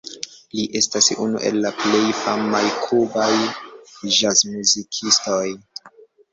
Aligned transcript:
Li 0.53 0.61
estas 0.79 1.09
unu 1.25 1.41
el 1.49 1.59
la 1.65 1.73
plej 1.83 2.01
famaj 2.23 2.63
kubaj 2.87 3.29
ĵazmuzikistoj. 4.17 5.47